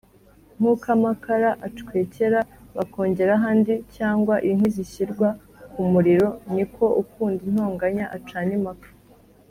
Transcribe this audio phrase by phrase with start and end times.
[0.57, 2.39] nk’uko amakara acwekēra
[2.75, 5.29] bakongeraho andi, cyangwa inkwi zishyirwa
[5.71, 8.87] ku muriro, ni ko ukunda intonganya acana impaka